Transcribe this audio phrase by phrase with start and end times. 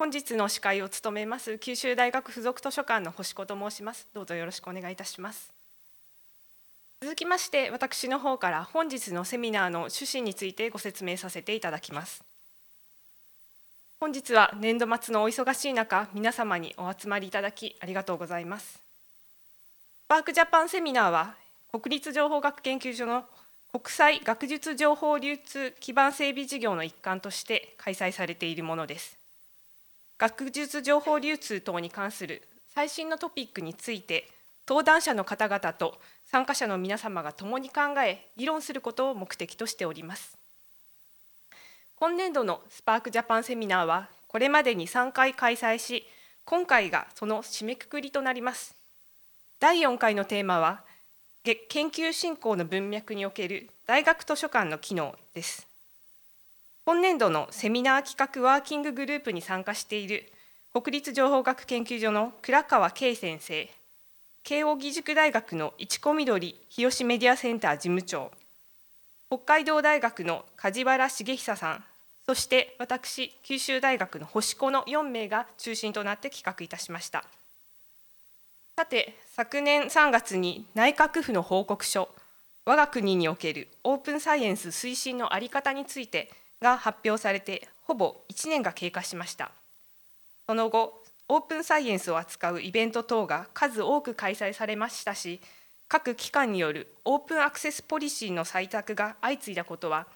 [0.00, 4.08] 本日の司会を務めます九州大学附属図書館の星子と申します。
[4.14, 5.52] どうぞよろしくお願いいたします。
[7.02, 12.24] 続きまして私の方から本日のセミナーの趣旨についてご説明させていただきます。
[14.00, 18.80] 本日は年度末のお忙しい中皆様にお集まりいただきありがとうございます。
[20.08, 21.34] パークジャパンセミナーは
[21.78, 23.26] 国立情報学研究所の
[23.70, 29.19] 国際学術情報流通基盤整備事業の一環として開催されているものです。
[30.20, 32.42] 学術情報流通等に関する
[32.74, 34.28] 最新のトピックについて
[34.68, 40.36] 登壇者の方々と参加者の皆様が共に考え議論することを目的としております。
[41.96, 46.06] 今年度のスパークジャパンセミナーはこれまでに3回開催し
[46.44, 48.76] 今回がその締めくくりとなります。
[49.58, 50.84] 第4回のテーマは
[51.44, 55.69] 研究振興の文脈における大学図書館の機能です。
[56.86, 60.30] 今年度のセミナー企画ワーキンググループに参加している
[60.72, 63.68] 国立情報学研究所の倉川圭先生、
[64.44, 68.30] 慶應義塾大学の市子みどり日吉メディアセンター事務長、
[69.28, 71.84] 北海道大学の梶原茂久さん、
[72.26, 77.24] そして私、九州大学の星子の4名が中心となって企画いたしました。
[78.76, 82.08] さて昨年3月に内閣府の報告書
[82.64, 86.30] 我が国におけるオープンサイエンス推進の在り方について
[86.60, 89.50] が発表されてほぼ1年が経過しました。
[90.46, 95.40] その後オープンサイエンスを扱うイベント等が数多く開催されましたし
[95.86, 100.06] 各機関によるオープンアクセスポリシーの採択が相次いだことは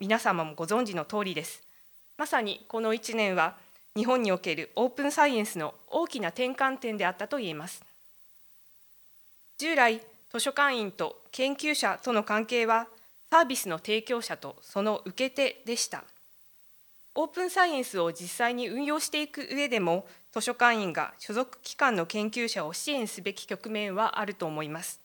[0.00, 1.62] 皆様もご存知の通りです。
[2.16, 3.56] まさにこの1年は
[3.96, 7.82] 日本におけるオープンサイエンスの大きな転換点であったと言えます。
[9.58, 10.00] 従来
[10.32, 12.86] 図書館員と研究者との関係は
[13.32, 16.04] サービスの提供者とその受け手でした。
[17.14, 25.00] オープンサイエンスを実際に運用していく上でも図書館員が所属機関の研究者を支援すべき局面はあると思います。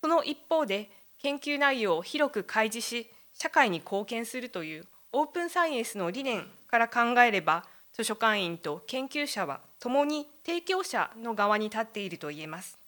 [0.00, 12.78] その一方で研究内容を広く開示し社会に貢献するというオープンサイエンスの理念から考えれば図書館員と研究者は共に提供者の側に立っていると言えます。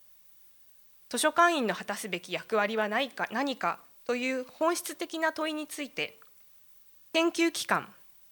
[1.10, 6.18] 図書館員の果たすべき役割は何か何かという本質的な問いについて
[7.12, 7.88] 研究機関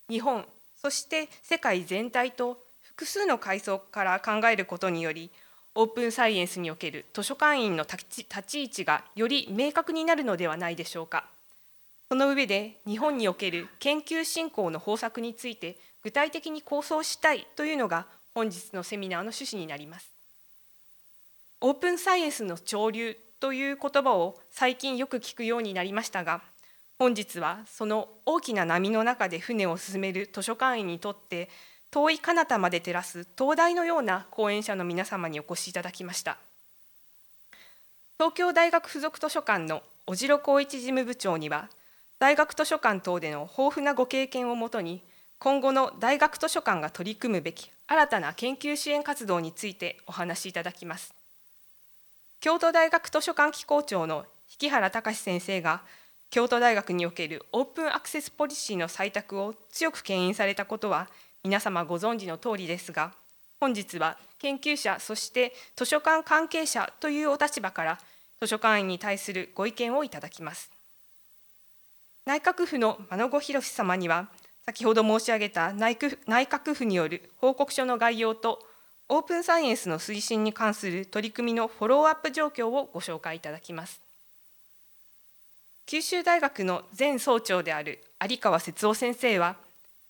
[0.09, 0.45] 日本
[0.81, 5.31] そして世界全体と複数の階層から考えることにより
[5.75, 11.27] オープンサイエンスにおける図書館員の立ち位置がより明確になるのではないでしょうか。
[12.09, 20.11] その上で日本における研究振興の方策について具体的に構想したいというのが本日のセミナーの趣旨になります。
[21.61, 26.43] オープンサイエンスの潮流という言葉を最近よく聞くようになりましたが
[26.99, 31.49] 本日はその大きな波の中で船を進める図書館員にとって
[31.91, 36.37] 遠い彼方まで照らす灯台のような講演者の皆様にお越しいただきました。
[38.19, 41.71] 東京大学附属図書館の小城光一事務部長には
[42.19, 45.03] 大学図書館等での豊富なご経験をもとに
[45.39, 51.20] 今後の大学図書館が取り組むべき新たな研究支援活動についてお話しいただきます。
[52.41, 54.25] 京都大学図書館機構長の
[54.61, 55.83] 引原隆先生が
[56.31, 61.09] 京都大学におけるオープンアクセスポリシーの採択を強く牽引されたことは
[61.45, 63.13] 皆様ご存知の通りですが
[63.61, 67.99] 本日は研究者そして図書館関係者というお立場から
[68.41, 70.71] 図書館員に対するご意見をいただきます。
[72.25, 74.29] 内閣府の真野博様には
[74.65, 78.61] 先ほど申し上げた内閣府による報告書の概要と
[79.13, 84.01] オープンサイエンスの推進に関する取り組みのフォローアップ状況をご紹介いただきます。
[85.87, 89.57] 九州大学の前総長である有川節夫先生は、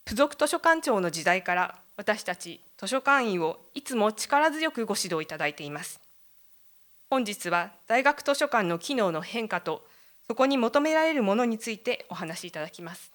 [0.04, 5.98] 付属図書館長の時代から私たち図書館員をいつも力強くご指導いただいています。
[7.08, 9.82] 本日は大学図書館の機能の変化と
[10.28, 13.10] そこに求められるものについてお話しいただきます。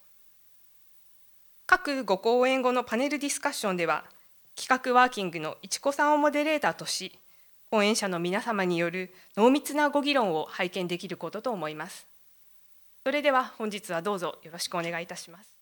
[1.68, 4.04] 各ご講演後のパネルディスカッションでは
[4.56, 7.20] 企画ワーキングのいちこさんをモデレーターとし
[7.70, 12.08] 講演者の皆様による濃密なご議論を拝見できることと思います。
[13.04, 15.55] それでは本日はどうぞよろしくお願いいたします。